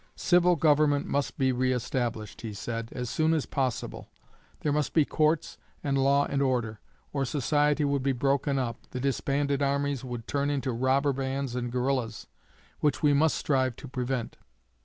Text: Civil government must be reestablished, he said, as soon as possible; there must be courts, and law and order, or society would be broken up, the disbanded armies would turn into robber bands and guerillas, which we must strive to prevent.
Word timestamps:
Civil 0.15 0.55
government 0.55 1.05
must 1.05 1.37
be 1.37 1.51
reestablished, 1.51 2.41
he 2.41 2.55
said, 2.55 2.89
as 2.91 3.07
soon 3.07 3.35
as 3.35 3.45
possible; 3.45 4.09
there 4.61 4.71
must 4.71 4.95
be 4.95 5.05
courts, 5.05 5.59
and 5.83 5.95
law 5.95 6.25
and 6.25 6.41
order, 6.41 6.79
or 7.13 7.23
society 7.23 7.85
would 7.85 8.01
be 8.01 8.11
broken 8.11 8.57
up, 8.57 8.79
the 8.89 8.99
disbanded 8.99 9.61
armies 9.61 10.03
would 10.03 10.25
turn 10.27 10.49
into 10.49 10.71
robber 10.71 11.13
bands 11.13 11.53
and 11.53 11.71
guerillas, 11.71 12.25
which 12.79 13.03
we 13.03 13.13
must 13.13 13.37
strive 13.37 13.75
to 13.75 13.87
prevent. 13.87 14.37